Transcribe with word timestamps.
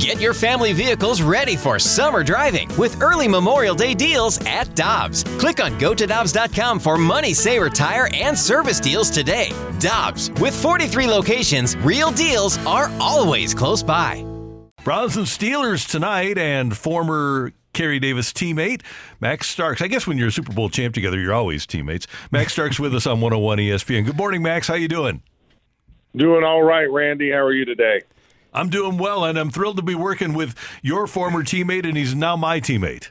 Get 0.00 0.18
your 0.18 0.32
family 0.32 0.72
vehicles 0.72 1.20
ready 1.20 1.56
for 1.56 1.78
summer 1.78 2.24
driving 2.24 2.74
with 2.78 3.02
early 3.02 3.28
Memorial 3.28 3.74
Day 3.74 3.92
deals 3.92 4.40
at 4.46 4.74
Dobbs. 4.74 5.24
Click 5.38 5.62
on 5.62 5.78
gotodobbs.com 5.78 6.80
for 6.80 6.96
money 6.96 7.34
saver 7.34 7.68
tire 7.68 8.08
and 8.14 8.36
service 8.36 8.80
deals 8.80 9.10
today. 9.10 9.52
Dobbs, 9.78 10.30
with 10.40 10.58
43 10.58 11.06
locations, 11.06 11.76
real 11.76 12.10
deals 12.12 12.56
are 12.64 12.90
always 12.98 13.52
close 13.52 13.82
by. 13.82 14.24
Browns 14.84 15.18
and 15.18 15.26
Steelers 15.26 15.86
tonight, 15.86 16.38
and 16.38 16.74
former 16.74 17.52
Carey 17.74 17.98
Davis 17.98 18.32
teammate 18.32 18.80
Max 19.20 19.50
Starks. 19.50 19.82
I 19.82 19.86
guess 19.86 20.06
when 20.06 20.16
you're 20.16 20.28
a 20.28 20.32
Super 20.32 20.54
Bowl 20.54 20.70
champ 20.70 20.94
together, 20.94 21.20
you're 21.20 21.34
always 21.34 21.66
teammates. 21.66 22.06
Max 22.30 22.54
Starks 22.54 22.80
with 22.80 22.94
us 22.94 23.06
on 23.06 23.20
101 23.20 23.58
ESPN. 23.58 24.06
Good 24.06 24.16
morning, 24.16 24.42
Max. 24.42 24.66
How 24.66 24.76
you 24.76 24.88
doing? 24.88 25.22
Doing 26.16 26.42
all 26.42 26.62
right, 26.62 26.90
Randy. 26.90 27.30
How 27.30 27.40
are 27.40 27.52
you 27.52 27.66
today? 27.66 28.00
I'm 28.52 28.68
doing 28.68 28.98
well, 28.98 29.24
and 29.24 29.38
I'm 29.38 29.50
thrilled 29.50 29.76
to 29.76 29.82
be 29.82 29.94
working 29.94 30.32
with 30.34 30.54
your 30.82 31.06
former 31.06 31.42
teammate, 31.42 31.86
and 31.86 31.96
he's 31.96 32.14
now 32.14 32.36
my 32.36 32.60
teammate. 32.60 33.10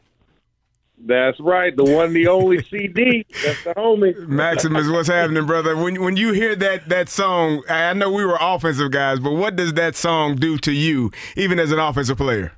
That's 1.01 1.39
right, 1.39 1.73
the 1.75 1.85
one, 1.85 2.11
the 2.13 2.27
only 2.27 2.61
CD. 2.69 3.25
That's 3.41 3.61
the 3.63 3.73
homie. 3.73 4.17
Maximus, 4.27 4.89
what's 4.89 5.07
happening, 5.07 5.45
brother? 5.45 5.77
When 5.77 6.01
when 6.03 6.17
you 6.17 6.33
hear 6.33 6.55
that 6.57 6.89
that 6.89 7.07
song, 7.07 7.63
I 7.69 7.93
know 7.93 8.11
we 8.11 8.25
were 8.25 8.37
offensive 8.39 8.91
guys, 8.91 9.19
but 9.19 9.31
what 9.31 9.55
does 9.55 9.73
that 9.75 9.95
song 9.95 10.35
do 10.35 10.57
to 10.57 10.73
you, 10.73 11.11
even 11.37 11.57
as 11.57 11.71
an 11.71 11.79
offensive 11.79 12.17
player? 12.17 12.51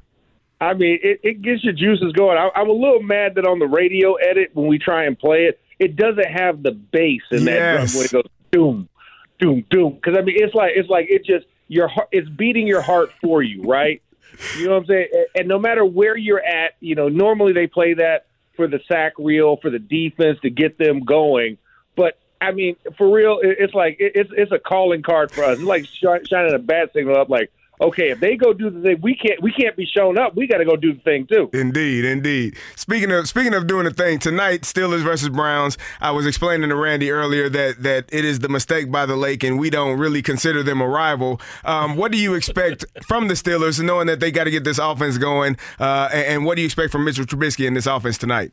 I 0.60 0.74
mean, 0.74 1.00
it, 1.04 1.20
it 1.24 1.42
gets 1.42 1.64
your 1.64 1.74
juices 1.74 2.14
going. 2.14 2.38
I, 2.38 2.50
I'm 2.56 2.70
a 2.70 2.74
little 2.74 3.02
mad 3.02 3.36
that 3.36 3.46
on 3.48 3.60
the 3.60 3.68
radio 3.68 4.14
edit 4.16 4.52
when 4.54 4.68
we 4.68 4.78
try 4.80 5.06
and 5.06 5.18
play 5.18 5.46
it, 5.46 5.60
it 5.80 5.96
doesn't 5.96 6.28
have 6.28 6.62
the 6.64 6.72
bass 6.72 7.22
in 7.32 7.46
that 7.46 7.54
Yes. 7.54 7.92
drum 7.94 7.98
when 7.98 8.06
it 8.06 8.12
goes 8.12 8.32
doom, 8.52 8.90
doom, 9.40 9.66
doom. 9.70 9.94
Because 9.96 10.16
I 10.18 10.22
mean, 10.22 10.36
it's 10.38 10.54
like 10.56 10.72
it's 10.76 10.90
like 10.90 11.08
it 11.10 11.26
just 11.26 11.46
your 11.72 11.88
heart, 11.88 12.10
it's 12.12 12.28
beating 12.28 12.68
your 12.68 12.82
heart 12.82 13.14
for 13.22 13.42
you, 13.42 13.62
right? 13.64 14.02
You 14.58 14.66
know 14.66 14.72
what 14.72 14.78
I'm 14.80 14.86
saying? 14.88 15.08
And- 15.36 15.48
no 15.48 15.58
matter 15.58 15.86
where 15.86 16.18
you're 16.18 16.44
at, 16.44 16.74
you 16.82 16.96
know, 16.96 17.08
normally 17.08 17.54
they 17.54 17.68
play 17.68 17.94
that 17.94 18.26
for 18.58 18.68
the 18.68 18.82
sack 18.90 19.14
reel 19.18 19.56
for 19.56 19.70
the 19.70 19.80
defense 19.80 20.38
to 20.42 20.50
get 20.50 20.78
them 20.78 21.00
going. 21.00 21.58
But 21.96 22.20
I 22.42 22.52
mean, 22.52 22.76
for 22.98 23.10
real, 23.10 23.40
it's 23.42 23.74
like 23.74 23.98
it's 24.00 24.32
it's 24.36 24.52
a 24.52 24.60
calling 24.60 25.02
card 25.02 25.32
for 25.32 25.46
us. 25.46 25.60
It's 25.60 25.64
like 25.64 25.86
shining 25.86 26.54
a 26.54 26.60
bat 26.60 26.92
signal 26.92 27.16
up. 27.16 27.30
Like, 27.30 27.52
okay, 27.82 28.12
if 28.12 28.20
they 28.20 28.36
go 28.36 28.54
do 28.54 28.70
the 28.70 28.82
thing, 28.82 29.00
we 29.02 29.16
can't 29.16 29.42
we 29.42 29.52
can't 29.52 29.76
be 29.76 29.86
shown 29.86 30.18
up. 30.18 30.36
We 30.36 30.48
got 30.48 30.58
to 30.58 30.66
go 30.66 30.76
do 30.76 30.94
the 30.94 31.02
thing 31.02 31.28
too. 31.28 31.50
Indeed, 31.54 32.06
indeed. 32.06 32.58
Speaking 32.76 33.12
of 33.12 33.28
speaking 33.28 33.54
of 33.54 33.68
doing 33.68 33.86
the 33.86 33.94
thing 33.94 34.20
tonight, 34.20 34.62
Steelers 34.62 35.04
versus 35.04 35.30
Browns. 35.30 35.78
I 36.00 36.12
was 36.12 36.26
explaining 36.26 36.70
to 36.70 36.76
Randy 36.76 37.12
earlier 37.12 37.50
that 37.50 37.84
that 37.84 38.06
it 38.12 38.26
is 38.26 38.40
the 38.40 38.50
mistake 38.50 38.92
by 38.92 39.06
the 39.06 39.16
lake, 39.16 39.44
and 39.44 39.60
we 39.60 39.70
don't 39.70 39.98
really 39.98 40.22
consider 40.22 40.64
them 40.64 40.82
a 40.82 40.88
rival. 40.88 41.42
Um, 41.66 41.98
what 41.98 42.12
do 42.12 42.18
you 42.18 42.36
expect 42.36 42.86
from 43.08 43.28
the 43.28 43.34
Steelers, 43.34 43.84
knowing 43.84 44.08
that 44.08 44.20
they 44.20 44.32
got 44.32 44.46
to 44.46 44.52
get 44.52 44.64
this 44.64 44.78
offense 44.78 45.18
going? 45.18 45.58
Uh, 45.80 46.10
and, 46.14 46.26
and 46.28 46.46
what 46.46 46.56
do 46.56 46.62
you 46.62 46.66
expect 46.66 46.92
from 46.92 47.04
Mitchell 47.04 47.26
Trubisky 47.26 47.66
in 47.66 47.74
this 47.74 47.88
offense 47.88 48.18
tonight? 48.18 48.52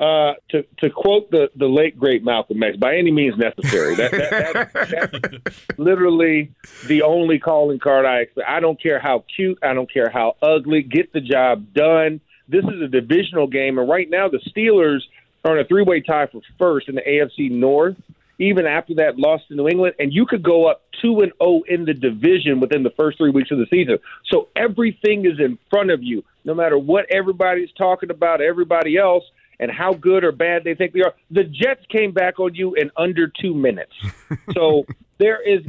Uh, 0.00 0.32
to 0.48 0.62
to 0.78 0.88
quote 0.88 1.30
the 1.30 1.50
the 1.56 1.66
late 1.66 1.98
great 1.98 2.24
Malcolm 2.24 2.62
X, 2.62 2.74
by 2.78 2.96
any 2.96 3.10
means 3.10 3.36
necessary. 3.36 3.94
That, 3.96 4.10
that, 4.12 4.72
that 4.72 5.32
that's 5.42 5.78
literally 5.78 6.52
the 6.86 7.02
only 7.02 7.38
calling 7.38 7.78
card 7.78 8.06
I 8.06 8.20
expect. 8.20 8.48
I 8.48 8.60
don't 8.60 8.82
care 8.82 8.98
how 8.98 9.24
cute, 9.36 9.58
I 9.62 9.74
don't 9.74 9.92
care 9.92 10.08
how 10.08 10.36
ugly. 10.40 10.82
Get 10.82 11.12
the 11.12 11.20
job 11.20 11.74
done. 11.74 12.22
This 12.48 12.64
is 12.64 12.80
a 12.80 12.88
divisional 12.88 13.46
game, 13.46 13.76
and 13.76 13.86
right 13.90 14.08
now 14.08 14.30
the 14.30 14.38
Steelers 14.38 15.00
are 15.44 15.58
in 15.58 15.62
a 15.62 15.68
three 15.68 15.82
way 15.82 16.00
tie 16.00 16.28
for 16.28 16.40
first 16.58 16.88
in 16.88 16.94
the 16.94 17.02
AFC 17.02 17.50
North. 17.50 17.96
Even 18.38 18.64
after 18.64 18.94
that 18.94 19.18
loss 19.18 19.42
to 19.48 19.54
New 19.54 19.68
England, 19.68 19.96
and 19.98 20.14
you 20.14 20.24
could 20.24 20.42
go 20.42 20.66
up 20.66 20.80
two 21.02 21.20
and 21.20 21.30
zero 21.42 21.60
in 21.68 21.84
the 21.84 21.92
division 21.92 22.58
within 22.58 22.82
the 22.82 22.90
first 22.96 23.18
three 23.18 23.28
weeks 23.28 23.50
of 23.50 23.58
the 23.58 23.66
season. 23.68 23.98
So 24.30 24.48
everything 24.56 25.26
is 25.26 25.38
in 25.38 25.58
front 25.68 25.90
of 25.90 26.02
you, 26.02 26.24
no 26.46 26.54
matter 26.54 26.78
what 26.78 27.04
everybody's 27.10 27.70
talking 27.76 28.08
about. 28.08 28.40
Everybody 28.40 28.96
else 28.96 29.24
and 29.60 29.70
how 29.70 29.92
good 29.92 30.24
or 30.24 30.32
bad 30.32 30.64
they 30.64 30.74
think 30.74 30.94
they 30.94 31.02
are. 31.02 31.14
The 31.30 31.44
Jets 31.44 31.84
came 31.90 32.12
back 32.12 32.40
on 32.40 32.54
you 32.54 32.74
in 32.74 32.90
under 32.96 33.28
two 33.28 33.54
minutes. 33.54 33.92
so 34.54 34.86
there 35.18 35.40
is, 35.40 35.60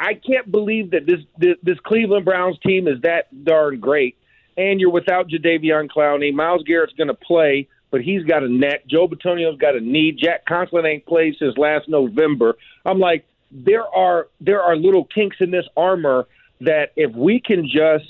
I 0.00 0.14
can't 0.14 0.50
believe 0.50 0.92
that 0.92 1.04
this, 1.04 1.20
this 1.36 1.56
this 1.62 1.78
Cleveland 1.84 2.24
Browns 2.24 2.58
team 2.64 2.86
is 2.88 3.02
that 3.02 3.44
darn 3.44 3.80
great. 3.80 4.16
And 4.56 4.80
you're 4.80 4.90
without 4.90 5.28
Jadeveon 5.28 5.90
Clowney. 5.90 6.32
Myles 6.32 6.62
Garrett's 6.62 6.92
going 6.92 7.08
to 7.08 7.14
play, 7.14 7.68
but 7.90 8.02
he's 8.02 8.22
got 8.22 8.44
a 8.44 8.48
neck. 8.48 8.86
Joe 8.86 9.08
Bitonio's 9.08 9.58
got 9.58 9.74
a 9.74 9.80
knee. 9.80 10.12
Jack 10.12 10.46
Conklin 10.46 10.86
ain't 10.86 11.04
played 11.04 11.34
since 11.40 11.58
last 11.58 11.88
November. 11.88 12.56
I'm 12.86 13.00
like, 13.00 13.26
there 13.50 13.84
are 13.84 14.28
there 14.40 14.62
are 14.62 14.76
little 14.76 15.04
kinks 15.04 15.38
in 15.40 15.50
this 15.50 15.66
armor 15.76 16.28
that 16.60 16.92
if 16.94 17.12
we 17.16 17.40
can 17.40 17.64
just 17.64 18.04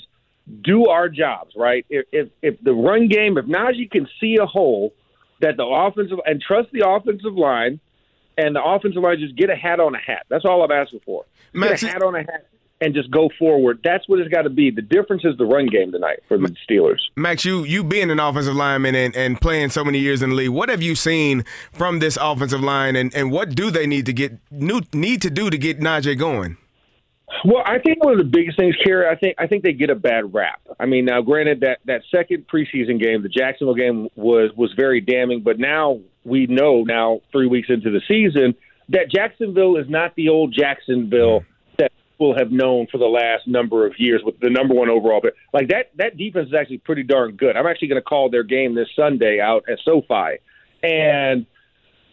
do 0.63 0.87
our 0.87 1.09
jobs 1.09 1.53
right, 1.55 1.83
if 1.89 2.05
if, 2.11 2.29
if 2.43 2.61
the 2.61 2.73
run 2.73 3.07
game, 3.07 3.39
if 3.39 3.45
Najee 3.45 3.89
can 3.89 4.07
see 4.21 4.37
a 4.39 4.45
hole 4.45 4.93
that 5.41 5.57
the 5.57 5.65
offensive 5.65 6.19
and 6.25 6.41
trust 6.41 6.69
the 6.71 6.87
offensive 6.87 7.33
line, 7.33 7.79
and 8.37 8.55
the 8.55 8.63
offensive 8.63 9.01
line 9.01 9.19
just 9.19 9.35
get 9.35 9.49
a 9.49 9.55
hat 9.55 9.79
on 9.79 9.95
a 9.95 9.99
hat. 9.99 10.25
That's 10.29 10.45
all 10.45 10.63
I'm 10.63 10.71
asking 10.71 11.01
for. 11.05 11.25
Get 11.53 11.83
a 11.83 11.87
hat 11.87 12.03
on 12.03 12.15
a 12.15 12.19
hat 12.19 12.47
and 12.81 12.93
just 12.93 13.09
go 13.09 13.29
forward. 13.39 13.79
That's 13.83 14.07
what 14.07 14.19
it's 14.19 14.29
got 14.29 14.43
to 14.43 14.49
be. 14.49 14.69
The 14.71 14.81
difference 14.81 15.23
is 15.23 15.37
the 15.37 15.45
run 15.45 15.67
game 15.67 15.91
tonight 15.91 16.19
for 16.27 16.37
the 16.37 16.53
Steelers. 16.69 16.99
Max, 17.15 17.45
you 17.45 17.63
you 17.63 17.83
being 17.83 18.11
an 18.11 18.19
offensive 18.19 18.55
lineman 18.55 18.95
and, 18.95 19.15
and 19.15 19.39
playing 19.39 19.69
so 19.69 19.83
many 19.83 19.99
years 19.99 20.21
in 20.21 20.29
the 20.29 20.35
league, 20.35 20.49
what 20.49 20.69
have 20.69 20.81
you 20.81 20.95
seen 20.95 21.45
from 21.73 21.99
this 21.99 22.17
offensive 22.19 22.61
line, 22.61 22.95
and, 22.95 23.13
and 23.15 23.31
what 23.31 23.55
do 23.55 23.71
they 23.71 23.87
need 23.87 24.05
to 24.05 24.13
get 24.13 24.37
new, 24.51 24.81
need 24.93 25.21
to 25.21 25.29
do 25.29 25.49
to 25.49 25.57
get 25.57 25.79
Najee 25.79 26.17
going? 26.17 26.57
Well, 27.43 27.63
I 27.65 27.79
think 27.79 28.03
one 28.03 28.13
of 28.13 28.19
the 28.19 28.23
biggest 28.23 28.57
things, 28.57 28.75
Carey, 28.83 29.07
I 29.09 29.15
think 29.15 29.35
I 29.37 29.47
think 29.47 29.63
they 29.63 29.73
get 29.73 29.89
a 29.89 29.95
bad 29.95 30.33
rap. 30.33 30.61
I 30.79 30.85
mean, 30.85 31.05
now 31.05 31.21
granted 31.21 31.61
that 31.61 31.79
that 31.85 32.01
second 32.09 32.47
preseason 32.47 32.99
game, 32.99 33.21
the 33.23 33.29
Jacksonville 33.29 33.75
game 33.75 34.07
was 34.15 34.51
was 34.55 34.73
very 34.77 35.01
damning, 35.01 35.41
but 35.41 35.59
now 35.59 35.99
we 36.23 36.47
know 36.47 36.83
now 36.83 37.21
3 37.31 37.47
weeks 37.47 37.69
into 37.69 37.91
the 37.91 38.01
season 38.07 38.55
that 38.89 39.11
Jacksonville 39.11 39.77
is 39.77 39.89
not 39.89 40.15
the 40.15 40.29
old 40.29 40.53
Jacksonville 40.53 41.43
that 41.77 41.91
people 42.11 42.35
have 42.37 42.51
known 42.51 42.87
for 42.91 42.97
the 42.97 43.05
last 43.05 43.47
number 43.47 43.85
of 43.85 43.93
years 43.99 44.21
with 44.23 44.39
the 44.39 44.49
number 44.49 44.73
1 44.73 44.89
overall 44.89 45.21
pick. 45.21 45.33
Like 45.53 45.69
that 45.69 45.91
that 45.97 46.17
defense 46.17 46.47
is 46.47 46.53
actually 46.53 46.79
pretty 46.79 47.03
darn 47.03 47.35
good. 47.35 47.57
I'm 47.57 47.67
actually 47.67 47.89
going 47.89 48.01
to 48.01 48.05
call 48.05 48.29
their 48.29 48.43
game 48.43 48.75
this 48.75 48.87
Sunday 48.95 49.39
out 49.39 49.65
at 49.69 49.79
SoFi. 49.83 50.39
And 50.83 51.45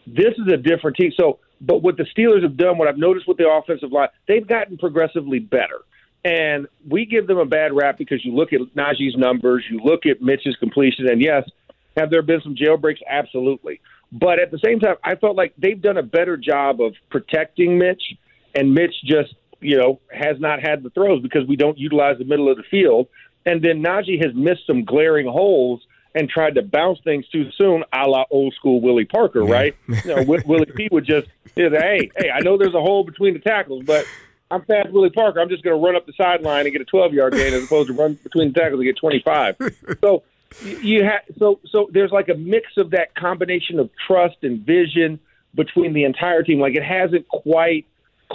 this 0.06 0.34
is 0.38 0.52
a 0.52 0.56
different 0.56 0.96
team. 0.96 1.12
So, 1.16 1.38
but 1.62 1.80
what 1.80 1.96
the 1.96 2.04
Steelers 2.04 2.42
have 2.42 2.56
done, 2.56 2.76
what 2.76 2.88
I've 2.88 2.98
noticed 2.98 3.28
with 3.28 3.36
the 3.36 3.48
offensive 3.48 3.92
line, 3.92 4.08
they've 4.26 4.46
gotten 4.46 4.76
progressively 4.76 5.38
better. 5.38 5.80
And 6.24 6.66
we 6.88 7.06
give 7.06 7.26
them 7.26 7.38
a 7.38 7.44
bad 7.44 7.72
rap 7.72 7.98
because 7.98 8.24
you 8.24 8.34
look 8.34 8.52
at 8.52 8.60
Najee's 8.76 9.16
numbers, 9.16 9.64
you 9.70 9.80
look 9.82 10.04
at 10.04 10.20
Mitch's 10.20 10.56
completion, 10.56 11.08
and 11.08 11.20
yes, 11.20 11.48
have 11.96 12.10
there 12.10 12.22
been 12.22 12.40
some 12.42 12.54
jailbreaks? 12.54 13.00
Absolutely. 13.08 13.80
But 14.10 14.38
at 14.38 14.50
the 14.50 14.58
same 14.58 14.80
time, 14.80 14.96
I 15.02 15.14
felt 15.14 15.36
like 15.36 15.54
they've 15.56 15.80
done 15.80 15.96
a 15.96 16.02
better 16.02 16.36
job 16.36 16.80
of 16.80 16.94
protecting 17.10 17.78
Mitch, 17.78 18.02
and 18.54 18.74
Mitch 18.74 18.94
just, 19.04 19.34
you 19.60 19.78
know, 19.78 20.00
has 20.12 20.38
not 20.38 20.60
had 20.60 20.82
the 20.82 20.90
throws 20.90 21.22
because 21.22 21.46
we 21.46 21.56
don't 21.56 21.78
utilize 21.78 22.18
the 22.18 22.24
middle 22.24 22.50
of 22.50 22.56
the 22.56 22.64
field. 22.64 23.08
And 23.46 23.62
then 23.62 23.82
Najee 23.82 24.22
has 24.24 24.34
missed 24.34 24.66
some 24.66 24.84
glaring 24.84 25.26
holes 25.26 25.80
and 26.14 26.28
tried 26.28 26.54
to 26.56 26.62
bounce 26.62 26.98
things 27.04 27.26
too 27.28 27.50
soon, 27.56 27.84
a 27.92 28.06
la 28.08 28.24
old 28.30 28.54
school 28.54 28.80
Willie 28.80 29.04
Parker, 29.06 29.42
right? 29.44 29.74
you 29.88 30.14
know, 30.14 30.22
Willie 30.22 30.66
P 30.66 30.88
would 30.92 31.06
just, 31.06 31.28
you 31.56 31.70
know, 31.70 31.78
hey, 31.80 32.10
hey, 32.16 32.30
I 32.30 32.40
know 32.40 32.56
there's 32.58 32.74
a 32.74 32.80
hole 32.80 33.04
between 33.04 33.34
the 33.34 33.40
tackles, 33.40 33.84
but 33.86 34.06
I'm 34.50 34.62
fast 34.64 34.90
Willie 34.90 35.10
Parker. 35.10 35.40
I'm 35.40 35.48
just 35.48 35.62
going 35.64 35.74
to 35.80 35.82
run 35.84 35.96
up 35.96 36.04
the 36.06 36.12
sideline 36.12 36.66
and 36.66 36.72
get 36.72 36.82
a 36.82 36.84
12 36.84 37.14
yard 37.14 37.32
gain 37.34 37.54
as 37.54 37.64
opposed 37.64 37.88
to 37.88 37.94
run 37.94 38.14
between 38.22 38.52
the 38.52 38.60
tackles 38.60 38.80
and 38.80 38.84
get 38.86 38.96
25. 38.98 39.56
so 40.02 40.22
you- 40.62 40.78
you 40.80 41.04
have 41.04 41.22
so 41.38 41.58
so 41.70 41.88
there's 41.92 42.10
like 42.10 42.28
a 42.28 42.34
mix 42.34 42.76
of 42.76 42.90
that 42.90 43.14
combination 43.14 43.78
of 43.78 43.88
trust 44.06 44.36
and 44.42 44.60
vision 44.60 45.18
between 45.54 45.94
the 45.94 46.04
entire 46.04 46.42
team. 46.42 46.60
Like 46.60 46.74
it 46.76 46.84
hasn't 46.84 47.26
quite 47.28 47.86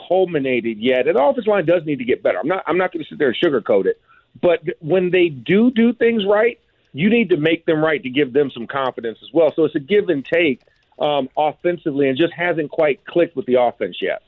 culminated 0.07 0.77
yet. 0.79 1.07
And 1.07 1.15
the 1.17 1.23
offensive 1.23 1.47
line 1.47 1.65
does 1.65 1.85
need 1.85 1.99
to 1.99 2.05
get 2.05 2.23
better. 2.23 2.39
I'm 2.39 2.47
not 2.47 2.63
I'm 2.67 2.77
not 2.77 2.91
going 2.91 3.03
to 3.03 3.09
sit 3.09 3.19
there 3.19 3.27
and 3.29 3.37
sugarcoat 3.37 3.85
it. 3.85 4.01
But 4.41 4.61
when 4.79 5.11
they 5.11 5.29
do 5.29 5.71
do 5.71 5.93
things 5.93 6.23
right, 6.27 6.59
you 6.93 7.09
need 7.09 7.29
to 7.29 7.37
make 7.37 7.65
them 7.65 7.83
right 7.83 8.01
to 8.01 8.09
give 8.09 8.33
them 8.33 8.51
some 8.51 8.67
confidence 8.67 9.19
as 9.21 9.29
well. 9.33 9.51
So 9.55 9.65
it's 9.65 9.75
a 9.75 9.79
give 9.79 10.09
and 10.09 10.25
take 10.25 10.61
um, 10.99 11.29
offensively, 11.37 12.09
and 12.09 12.17
just 12.17 12.33
hasn't 12.33 12.71
quite 12.71 13.05
clicked 13.05 13.35
with 13.35 13.45
the 13.45 13.61
offense 13.61 13.97
yet. 14.01 14.23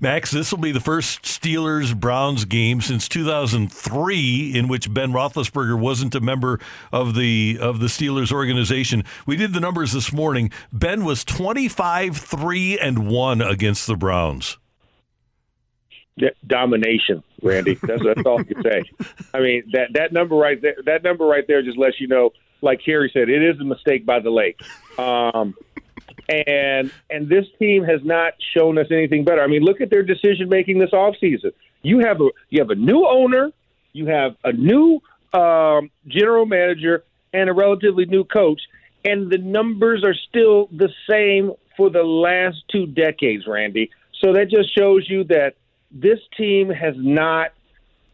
Max, 0.00 0.30
this 0.30 0.50
will 0.50 0.58
be 0.58 0.72
the 0.72 0.80
first 0.80 1.22
Steelers 1.22 1.98
Browns 1.98 2.44
game 2.44 2.80
since 2.80 3.08
2003 3.08 4.52
in 4.54 4.68
which 4.68 4.92
Ben 4.92 5.12
Roethlisberger 5.12 5.78
wasn't 5.78 6.14
a 6.14 6.20
member 6.20 6.60
of 6.92 7.14
the 7.14 7.58
of 7.60 7.80
the 7.80 7.86
Steelers 7.86 8.32
organization. 8.32 9.04
We 9.26 9.36
did 9.36 9.54
the 9.54 9.60
numbers 9.60 9.92
this 9.92 10.12
morning. 10.12 10.50
Ben 10.72 11.04
was 11.04 11.24
25 11.24 12.16
3 12.16 12.78
and 12.78 13.08
1 13.08 13.40
against 13.40 13.86
the 13.86 13.96
Browns. 13.96 14.58
Domination, 16.46 17.22
Randy. 17.42 17.74
That's, 17.74 18.02
that's 18.04 18.22
all 18.26 18.40
I 18.40 18.44
can 18.44 18.62
say. 18.62 18.82
I 19.32 19.40
mean 19.40 19.64
that 19.72 19.94
that 19.94 20.12
number 20.12 20.36
right 20.36 20.60
there. 20.60 20.76
That 20.84 21.02
number 21.02 21.24
right 21.24 21.46
there 21.46 21.62
just 21.62 21.78
lets 21.78 22.00
you 22.00 22.06
know, 22.06 22.30
like 22.60 22.80
Harry 22.84 23.10
said, 23.12 23.28
it 23.28 23.42
is 23.42 23.58
a 23.60 23.64
mistake 23.64 24.04
by 24.04 24.20
the 24.20 24.30
lake. 24.30 24.60
Um, 24.98 25.54
and 26.28 26.90
and 27.10 27.28
this 27.28 27.46
team 27.58 27.84
has 27.84 28.00
not 28.04 28.34
shown 28.54 28.78
us 28.78 28.86
anything 28.90 29.24
better. 29.24 29.42
I 29.42 29.46
mean, 29.46 29.62
look 29.62 29.80
at 29.80 29.90
their 29.90 30.02
decision 30.02 30.48
making 30.48 30.78
this 30.78 30.90
offseason. 30.90 31.52
You 31.82 32.00
have 32.00 32.20
a 32.20 32.28
you 32.50 32.60
have 32.60 32.70
a 32.70 32.74
new 32.74 33.06
owner, 33.06 33.50
You 33.92 34.06
have 34.06 34.36
a 34.44 34.52
new 34.52 35.00
um, 35.32 35.90
general 36.06 36.46
manager 36.46 37.04
and 37.32 37.48
a 37.48 37.52
relatively 37.52 38.04
new 38.04 38.24
coach, 38.24 38.60
and 39.04 39.30
the 39.30 39.38
numbers 39.38 40.04
are 40.04 40.14
still 40.14 40.68
the 40.70 40.90
same 41.08 41.52
for 41.76 41.90
the 41.90 42.02
last 42.02 42.58
two 42.70 42.86
decades, 42.86 43.46
Randy. 43.46 43.90
So 44.22 44.34
that 44.34 44.50
just 44.50 44.76
shows 44.76 45.08
you 45.08 45.24
that 45.24 45.54
this 45.92 46.18
team 46.36 46.70
has 46.70 46.94
not 46.96 47.52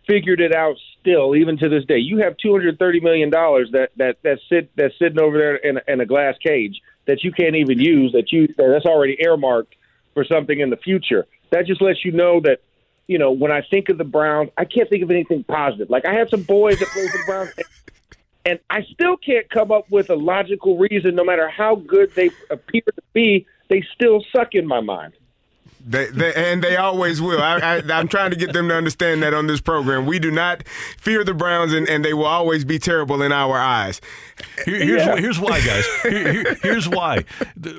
figured 0.06 0.40
it 0.40 0.54
out 0.54 0.76
still, 1.00 1.36
even 1.36 1.58
to 1.58 1.68
this 1.68 1.84
day. 1.84 1.98
You 1.98 2.18
have 2.18 2.36
two 2.38 2.52
hundred 2.52 2.78
thirty 2.78 3.00
million 3.00 3.30
dollars 3.30 3.70
that 3.72 3.90
that 3.96 4.16
that 4.22 4.38
sit 4.48 4.70
that's 4.74 4.98
sitting 4.98 5.20
over 5.20 5.38
there 5.38 5.56
in, 5.56 5.80
in 5.86 6.00
a 6.00 6.06
glass 6.06 6.34
cage 6.44 6.80
that 7.06 7.22
you 7.22 7.30
can't 7.32 7.56
even 7.56 7.78
use. 7.78 8.12
That 8.12 8.32
you 8.32 8.52
that's 8.56 8.86
already 8.86 9.16
earmarked 9.20 9.74
for 10.14 10.24
something 10.24 10.58
in 10.58 10.70
the 10.70 10.76
future. 10.76 11.26
That 11.50 11.66
just 11.66 11.80
lets 11.80 12.04
you 12.04 12.12
know 12.12 12.40
that 12.40 12.60
you 13.06 13.18
know 13.18 13.30
when 13.30 13.52
I 13.52 13.62
think 13.62 13.88
of 13.90 13.98
the 13.98 14.04
Browns, 14.04 14.50
I 14.56 14.64
can't 14.64 14.88
think 14.88 15.02
of 15.02 15.10
anything 15.10 15.44
positive. 15.44 15.90
Like 15.90 16.06
I 16.06 16.14
had 16.14 16.30
some 16.30 16.42
boys 16.42 16.78
that 16.80 16.88
played 16.88 17.10
for 17.10 17.18
the 17.18 17.24
Browns. 17.24 17.52
And 18.46 18.58
I 18.70 18.82
still 18.94 19.18
can't 19.18 19.50
come 19.50 19.70
up 19.70 19.90
with 19.90 20.08
a 20.08 20.14
logical 20.14 20.78
reason, 20.78 21.14
no 21.14 21.22
matter 21.22 21.50
how 21.50 21.74
good 21.74 22.14
they 22.14 22.30
appear 22.48 22.80
to 22.80 23.02
be, 23.12 23.46
they 23.68 23.84
still 23.94 24.24
suck 24.34 24.54
in 24.54 24.66
my 24.66 24.80
mind. 24.80 25.12
They, 25.88 26.06
they, 26.06 26.34
and 26.34 26.62
they 26.62 26.76
always 26.76 27.22
will. 27.22 27.40
I, 27.40 27.58
I, 27.58 27.98
am 27.98 28.08
trying 28.08 28.30
to 28.30 28.36
get 28.36 28.52
them 28.52 28.68
to 28.68 28.74
understand 28.74 29.22
that 29.22 29.32
on 29.32 29.46
this 29.46 29.60
program. 29.60 30.04
We 30.04 30.18
do 30.18 30.30
not 30.30 30.66
fear 30.68 31.24
the 31.24 31.32
Browns, 31.32 31.72
and, 31.72 31.88
and 31.88 32.04
they 32.04 32.12
will 32.12 32.26
always 32.26 32.64
be 32.66 32.78
terrible 32.78 33.22
in 33.22 33.32
our 33.32 33.58
eyes. 33.58 34.02
Here, 34.64 34.76
here's, 34.76 35.06
yeah. 35.06 35.16
here's 35.16 35.40
why, 35.40 35.60
guys. 35.60 35.86
Here, 36.02 36.54
here's 36.62 36.88
why. 36.88 37.24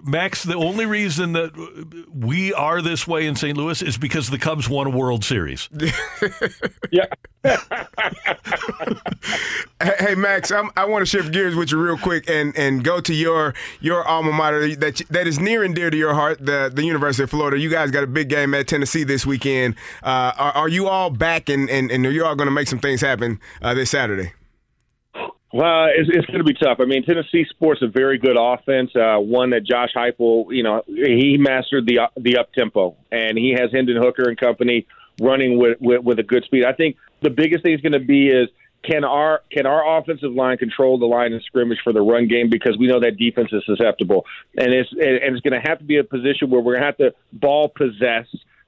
Max, 0.04 0.44
the 0.44 0.56
only 0.56 0.86
reason 0.86 1.34
that 1.34 2.08
we 2.14 2.54
are 2.54 2.82
this 2.82 3.08
way 3.08 3.28
in 3.28 3.36
St. 3.36 3.56
Louis 3.58 3.82
is 3.82 3.98
because 3.98 4.30
the 4.30 4.38
Cubs 4.40 4.68
won 4.68 4.88
a 4.88 4.90
World 4.90 5.24
Series. 5.24 5.70
yeah. 6.92 7.06
hey, 9.82 10.16
Max, 10.16 10.52
I'm, 10.52 10.70
i 10.76 10.84
want 10.84 11.04
to 11.04 11.06
shift 11.06 11.32
gears 11.32 11.56
with 11.56 11.72
you 11.72 11.82
real 11.82 11.98
quick 11.98 12.30
and, 12.30 12.54
and 12.58 12.84
go 12.84 13.00
to 13.00 13.14
your 13.14 13.54
your 13.80 14.06
alma 14.06 14.34
mater 14.34 14.76
that 14.76 15.02
that 15.10 15.26
is 15.26 15.40
near 15.40 15.64
and 15.64 15.74
dear 15.74 15.90
to 15.90 15.96
your 15.96 16.14
heart, 16.14 16.46
the 16.46 16.70
the 16.74 16.84
University 16.84 17.24
of 17.24 17.30
Florida. 17.30 17.58
You 17.58 17.70
guys 17.70 17.79
got 17.88 18.04
a 18.04 18.08
big 18.08 18.30
game 18.30 18.54
at 18.54 18.68
Tennessee 18.68 19.04
this 19.04 19.26
weekend. 19.26 19.76
Uh, 20.04 20.34
are, 20.38 20.52
are, 20.52 20.70
you 20.70 20.88
all 20.88 21.10
back 21.10 21.50
and, 21.50 21.70
and, 21.70 21.92
and 21.92 22.06
are 22.06 22.12
you 22.12 22.26
all 22.26 22.36
going 22.36 22.48
to 22.48 22.54
make 22.54 22.68
some 22.68 22.80
things 22.80 23.02
happen 23.02 23.40
uh, 23.62 23.74
this 23.74 23.90
Saturday? 23.90 24.34
Well, 25.52 25.88
it's, 25.96 26.10
it's 26.14 26.28
going 26.28 26.40
to 26.40 26.44
be 26.44 26.54
tough. 26.54 26.78
I 26.80 26.86
mean, 26.86 27.04
Tennessee 27.04 27.46
sports 27.50 27.82
a 27.82 27.88
very 27.88 28.20
good 28.20 28.38
offense. 28.40 28.92
Uh, 28.96 29.18
one 29.18 29.50
that 29.50 29.66
Josh 29.66 29.90
Heupel, 29.96 30.54
you 30.56 30.62
know, 30.62 30.84
he 30.88 31.38
mastered 31.40 31.88
the 31.88 32.00
the 32.18 32.38
up 32.38 32.54
tempo, 32.54 32.96
and 33.12 33.38
he 33.38 33.56
has 33.58 33.72
Hendon 33.72 33.98
Hooker 33.98 34.30
and 34.30 34.38
company 34.38 34.86
running 35.20 35.58
with, 35.58 35.78
with 35.82 36.04
with 36.04 36.20
a 36.20 36.24
good 36.24 36.44
speed. 36.44 36.66
I 36.66 36.74
think 36.74 36.98
the 37.22 37.32
biggest 37.32 37.64
thing 37.64 37.74
is 37.74 37.82
going 37.82 37.94
to 37.94 38.00
be 38.00 38.30
is 38.30 38.50
can 38.84 39.04
our 39.04 39.42
can 39.52 39.66
our 39.66 40.00
offensive 40.00 40.32
line 40.32 40.58
control 40.58 40.98
the 40.98 41.06
line 41.06 41.34
of 41.34 41.44
scrimmage 41.44 41.80
for 41.84 41.94
the 41.94 42.02
run 42.02 42.28
game 42.28 42.50
because 42.50 42.78
we 42.78 42.88
know 42.88 43.00
that 43.00 43.18
defense 43.18 43.50
is 43.52 43.64
susceptible, 43.66 44.26
and 44.58 44.74
it's 44.74 44.92
and 44.92 45.36
it's 45.36 45.42
going 45.42 45.60
to 45.60 45.70
have 45.70 45.80
to 45.80 45.86
be 45.86 45.98
a 45.98 46.04
position 46.04 46.50
where 46.50 46.62
we're 46.62 46.74
going 46.74 46.82
to 46.82 46.86
have 46.86 46.98
to 46.98 47.14
ball 47.34 47.70
possess 47.70 48.26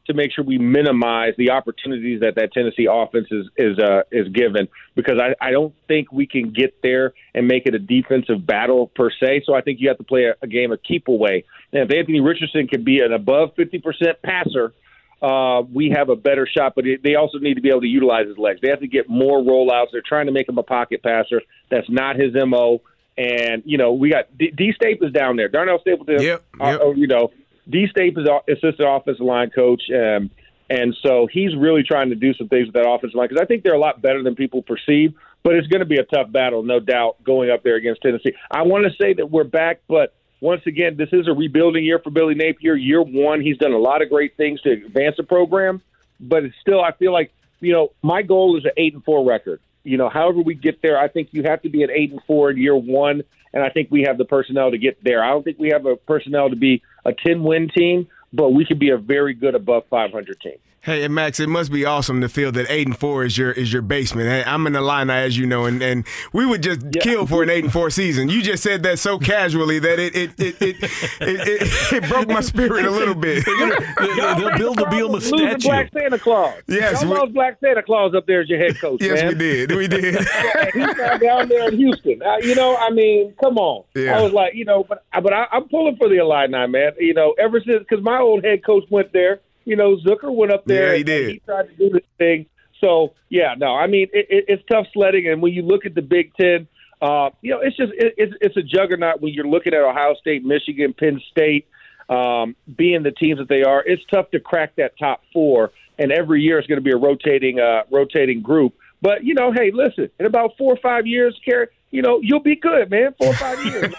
to 0.07 0.13
make 0.13 0.31
sure 0.33 0.43
we 0.43 0.57
minimize 0.57 1.33
the 1.37 1.51
opportunities 1.51 2.21
that 2.21 2.35
that 2.35 2.51
Tennessee 2.53 2.87
offense 2.89 3.27
is 3.31 3.47
is 3.55 3.79
uh, 3.79 4.01
is 4.11 4.27
given 4.29 4.67
because 4.95 5.19
I, 5.19 5.35
I 5.45 5.51
don't 5.51 5.73
think 5.87 6.11
we 6.11 6.27
can 6.27 6.51
get 6.51 6.81
there 6.81 7.13
and 7.33 7.47
make 7.47 7.65
it 7.65 7.75
a 7.75 7.79
defensive 7.79 8.45
battle 8.45 8.87
per 8.87 9.09
se. 9.11 9.43
So 9.45 9.53
I 9.53 9.61
think 9.61 9.79
you 9.79 9.87
have 9.89 9.97
to 9.97 10.03
play 10.03 10.25
a, 10.25 10.35
a 10.41 10.47
game 10.47 10.71
of 10.71 10.79
keep 10.83 11.07
away. 11.07 11.45
And 11.71 11.89
if 11.89 11.95
Anthony 11.95 12.19
Richardson 12.19 12.67
can 12.67 12.83
be 12.83 12.99
an 12.99 13.13
above 13.13 13.55
fifty 13.55 13.79
percent 13.79 14.21
passer, 14.23 14.73
uh, 15.21 15.62
we 15.71 15.94
have 15.95 16.09
a 16.09 16.15
better 16.15 16.47
shot. 16.47 16.73
But 16.75 16.85
they 17.03 17.15
also 17.15 17.38
need 17.39 17.56
to 17.56 17.62
be 17.62 17.69
able 17.69 17.81
to 17.81 17.88
utilize 17.88 18.27
his 18.27 18.38
legs. 18.38 18.59
They 18.62 18.69
have 18.69 18.79
to 18.79 18.88
get 18.88 19.09
more 19.09 19.39
rollouts. 19.39 19.88
They're 19.91 20.01
trying 20.06 20.25
to 20.27 20.31
make 20.31 20.50
him 20.50 20.57
a 20.57 20.63
pocket 20.63 21.03
passer. 21.03 21.41
That's 21.69 21.89
not 21.89 22.15
his 22.15 22.33
mo. 22.33 22.81
And 23.18 23.63
you 23.65 23.77
know 23.77 23.94
we 23.94 24.09
got 24.09 24.35
D, 24.38 24.51
D 24.56 24.73
Staples 24.75 25.12
down 25.12 25.35
there. 25.35 25.50
Darnell 25.50 25.79
Stapleton. 25.81 26.21
Yep. 26.21 26.44
Yep. 26.59 26.81
Uh, 26.81 26.91
you 26.91 27.07
know 27.07 27.31
D 27.69 27.88
Stape 27.89 28.18
is 28.18 28.27
assistant 28.50 28.88
offensive 28.88 29.25
line 29.25 29.50
coach, 29.50 29.83
um, 29.94 30.31
and 30.69 30.95
so 31.03 31.27
he's 31.31 31.56
really 31.56 31.83
trying 31.83 32.09
to 32.09 32.15
do 32.15 32.33
some 32.33 32.47
things 32.47 32.68
with 32.68 32.73
that 32.75 32.88
offensive 32.88 33.15
line 33.15 33.27
because 33.29 33.41
I 33.41 33.45
think 33.45 33.63
they're 33.63 33.75
a 33.75 33.79
lot 33.79 34.01
better 34.01 34.23
than 34.23 34.35
people 34.35 34.62
perceive. 34.62 35.13
But 35.44 35.56
it's 35.56 35.68
going 35.68 35.79
to 35.79 35.88
be 35.88 35.97
a 35.97 36.03
tough 36.03 36.31
battle, 36.31 36.62
no 36.62 36.79
doubt, 36.79 37.23
going 37.23 37.50
up 37.50 37.63
there 37.63 37.75
against 37.75 38.03
Tennessee. 38.03 38.33
I 38.51 38.62
want 38.62 38.85
to 38.85 38.91
say 39.01 39.13
that 39.13 39.31
we're 39.31 39.44
back, 39.44 39.81
but 39.88 40.13
once 40.41 40.63
again, 40.65 40.97
this 40.97 41.09
is 41.13 41.27
a 41.27 41.31
rebuilding 41.31 41.85
year 41.85 41.99
for 41.99 42.09
Billy 42.09 42.33
Napier. 42.33 42.75
Year 42.75 43.01
one, 43.01 43.41
he's 43.41 43.57
done 43.57 43.71
a 43.71 43.77
lot 43.77 44.01
of 44.01 44.09
great 44.09 44.35
things 44.35 44.59
to 44.61 44.71
advance 44.71 45.15
the 45.15 45.23
program, 45.23 45.81
but 46.19 46.43
it's 46.43 46.55
still, 46.59 46.81
I 46.83 46.91
feel 46.91 47.13
like, 47.13 47.31
you 47.59 47.71
know, 47.71 47.91
my 48.01 48.23
goal 48.23 48.57
is 48.57 48.65
an 48.65 48.71
eight 48.75 48.95
and 48.95 49.03
four 49.03 49.23
record. 49.23 49.61
You 49.83 49.97
know, 49.97 50.09
however 50.09 50.41
we 50.41 50.55
get 50.55 50.81
there, 50.81 50.99
I 50.99 51.07
think 51.07 51.29
you 51.31 51.43
have 51.43 51.61
to 51.61 51.69
be 51.69 51.83
at 51.83 51.91
eight 51.91 52.11
and 52.11 52.21
four 52.23 52.49
in 52.49 52.57
year 52.57 52.75
one, 52.75 53.23
and 53.53 53.63
I 53.63 53.69
think 53.69 53.89
we 53.91 54.03
have 54.03 54.17
the 54.17 54.25
personnel 54.25 54.71
to 54.71 54.77
get 54.77 55.03
there. 55.03 55.23
I 55.23 55.29
don't 55.29 55.43
think 55.43 55.59
we 55.59 55.69
have 55.69 55.85
a 55.85 55.95
personnel 55.95 56.49
to 56.49 56.55
be 56.55 56.81
a 57.05 57.13
ten 57.13 57.44
win 57.44 57.69
team, 57.69 58.07
but 58.33 58.49
we 58.49 58.65
could 58.65 58.79
be 58.79 58.89
a 58.89 58.97
very 58.97 59.33
good 59.33 59.55
above 59.55 59.85
five 59.89 60.11
hundred 60.11 60.39
team. 60.39 60.57
Hey, 60.83 61.07
Max, 61.07 61.39
it 61.39 61.48
must 61.48 61.72
be 61.72 61.86
awesome 61.86 62.22
to 62.22 62.28
feel 62.30 62.51
that 62.54 62.66
eight 62.68 62.88
and 62.88 62.98
four 62.98 63.24
is 63.24 63.38
your 63.38 63.51
is 63.51 63.72
your 63.72 63.83
basement. 63.83 64.30
Hey, 64.30 64.44
I'm 64.44 64.66
in 64.66 64.74
the 64.74 64.81
line, 64.81 65.12
as 65.12 65.38
you 65.38 65.45
know, 65.45 65.66
and, 65.66 65.80
and 65.80 66.07
we 66.33 66.44
would 66.44 66.63
just 66.63 66.81
yeah. 66.81 67.04
kill 67.04 67.28
for 67.28 67.44
an 67.44 67.51
eight 67.51 67.63
and 67.63 67.72
four 67.72 67.92
season. 67.92 68.30
You 68.30 68.42
just 68.42 68.63
said 68.63 68.81
that 68.81 68.98
so 68.98 69.19
casually 69.19 69.78
that 69.78 70.00
it 70.00 70.16
it 70.16 70.31
it 70.39 70.56
it, 70.60 70.75
it, 70.81 70.89
it, 71.22 71.94
it 72.04 72.10
broke 72.10 72.30
my 72.30 72.42
spirit 72.42 72.86
a 72.86 72.89
little 72.89 73.13
bit. 73.13 73.45
They'll 73.45 74.57
build 74.57 74.80
a 74.80 74.86
Bielema 74.86 75.22
statue. 75.22 75.68
Black 75.68 75.92
Santa 75.94 76.18
Claus. 76.18 76.56
Yes, 76.66 77.04
y'all 77.04 77.28
we, 77.28 77.31
Black 77.31 77.60
Santa 77.63 77.83
Claus 77.83 78.16
up 78.16 78.25
there 78.25 78.42
as 78.42 78.50
your 78.50 78.57
head 78.57 78.80
coach. 78.80 79.04
Yes, 79.04 79.22
man. 79.22 79.28
we 79.28 79.36
did. 79.36 79.72
We 79.75 79.88
did. 79.88 80.16
he's 80.74 81.19
down 81.19 81.48
there 81.48 81.68
in 81.68 81.78
Houston. 81.78 82.24
Uh, 82.24 82.38
you 82.38 82.56
know, 82.56 82.75
I 82.75 82.89
mean, 82.89 83.36
come 83.39 83.60
on. 83.60 83.83
Yeah. 83.94 84.18
I 84.18 84.22
was 84.24 84.33
like, 84.33 84.56
you 84.56 84.66
know, 84.66 84.83
but 84.83 85.06
but 85.22 85.31
I, 85.31 85.45
I'm 85.51 85.69
pulling 85.69 85.98
for 85.98 86.10
the 86.10 86.18
Illini, 86.18 86.66
man. 86.66 86.94
You 86.98 87.13
know, 87.13 87.36
ever 87.38 87.62
since 87.63 87.86
because 87.88 88.04
my 88.04 88.18
old 88.18 88.44
head 88.44 88.66
coach 88.66 88.86
went 88.89 89.13
there 89.13 89.42
you 89.65 89.75
know, 89.75 89.97
Zucker 89.97 90.33
went 90.33 90.51
up 90.51 90.65
there. 90.65 90.91
Yeah, 90.91 90.97
he 90.97 91.03
did. 91.03 91.31
he 91.31 91.39
tried 91.39 91.69
to 91.69 91.75
do 91.75 91.89
this 91.89 92.03
thing. 92.17 92.45
So 92.79 93.13
yeah, 93.29 93.55
no, 93.57 93.75
I 93.75 93.87
mean 93.87 94.07
it, 94.11 94.27
it, 94.29 94.45
it's 94.47 94.63
tough 94.71 94.87
sledding, 94.93 95.27
and 95.27 95.41
when 95.41 95.53
you 95.53 95.61
look 95.61 95.85
at 95.85 95.95
the 95.95 96.01
Big 96.01 96.33
Ten, 96.35 96.67
uh, 97.01 97.29
you 97.41 97.51
know, 97.51 97.59
it's 97.61 97.77
just 97.77 97.91
it, 97.93 98.13
it's 98.17 98.33
it's 98.41 98.57
a 98.57 98.63
juggernaut 98.63 99.21
when 99.21 99.33
you're 99.33 99.47
looking 99.47 99.73
at 99.73 99.81
Ohio 99.81 100.15
State, 100.15 100.43
Michigan, 100.43 100.93
Penn 100.93 101.21
State, 101.31 101.67
um, 102.09 102.55
being 102.75 103.03
the 103.03 103.11
teams 103.11 103.39
that 103.39 103.49
they 103.49 103.63
are. 103.63 103.83
It's 103.85 104.03
tough 104.11 104.31
to 104.31 104.39
crack 104.39 104.75
that 104.75 104.97
top 104.99 105.21
four, 105.31 105.71
and 105.97 106.11
every 106.11 106.41
year 106.41 106.57
it's 106.57 106.67
going 106.67 106.79
to 106.79 106.83
be 106.83 106.91
a 106.91 106.97
rotating 106.97 107.59
uh, 107.59 107.83
rotating 107.91 108.41
group. 108.41 108.75
But 109.01 109.23
you 109.23 109.33
know, 109.33 109.51
hey, 109.51 109.71
listen, 109.73 110.09
in 110.19 110.25
about 110.25 110.57
four 110.57 110.73
or 110.73 110.79
five 110.81 111.07
years, 111.07 111.39
Carey, 111.43 111.67
you 111.91 112.01
know, 112.01 112.19
you'll 112.21 112.39
be 112.39 112.56
good, 112.56 112.89
man. 112.89 113.13
Four 113.18 113.27
or 113.27 113.33
five 113.33 113.66
years. 113.66 113.94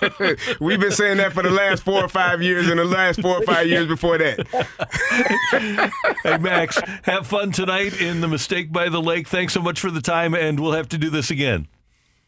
We've 0.61 0.81
been 0.81 0.93
saying 0.93 1.19
that 1.19 1.35
for 1.35 1.43
the 1.43 1.51
last 1.51 1.83
four 1.83 2.03
or 2.03 2.09
five 2.09 2.43
years, 2.43 2.69
and 2.69 2.79
the 2.79 2.85
last 2.85 3.21
four 3.21 3.37
or 3.37 3.43
five 3.43 3.67
years 3.67 3.87
before 3.87 4.17
that. 4.19 5.91
hey, 6.23 6.39
Max, 6.39 6.81
have 7.03 7.27
fun 7.27 7.53
tonight 7.53 8.01
in 8.01 8.23
the 8.23 8.29
Mistake 8.29 8.73
by 8.73 8.89
the 8.89 9.01
Lake. 9.01 9.29
Thanks 9.29 9.53
so 9.53 9.61
much 9.61 9.79
for 9.79 9.91
the 9.91 10.01
time, 10.01 10.35
and 10.35 10.59
we'll 10.59 10.73
have 10.73 10.89
to 10.89 10.99
do 10.99 11.11
this 11.11 11.31
again. 11.31 11.69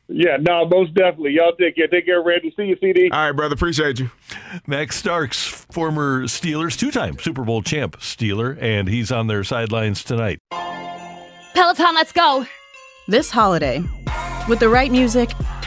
Yeah, 0.07 0.37
no, 0.39 0.69
most 0.69 0.93
definitely. 0.93 1.33
Y'all 1.33 1.57
take 1.57 1.77
care. 1.77 1.89
Take 1.89 2.05
care, 2.05 2.23
Randy. 2.23 2.53
See 2.55 2.65
you, 2.65 2.77
CD. 2.79 3.09
All 3.11 3.19
right, 3.19 3.33
brother. 3.33 3.55
Appreciate 3.55 3.99
you. 3.99 4.11
Max 4.67 4.97
Starks, 4.97 5.47
former 5.47 6.25
Steelers, 6.25 6.79
two-time 6.79 7.19
Super 7.19 7.43
Bowl 7.43 7.63
champ 7.63 7.99
Steeler, 8.01 8.59
and 8.61 8.87
he's 8.89 9.11
on 9.11 9.29
their 9.29 9.43
sidelines 9.43 10.05
tonight. 10.05 10.41
Peloton, 11.55 11.95
let's 11.95 12.13
go. 12.13 12.45
This 13.09 13.31
holiday, 13.31 13.83
with 14.47 14.59
the 14.59 14.69
right 14.69 14.91
music 14.91 15.31